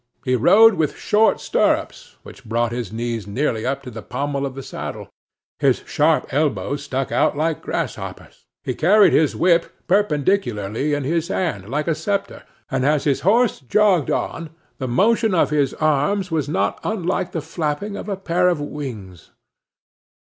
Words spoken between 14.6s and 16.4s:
the motion of his arms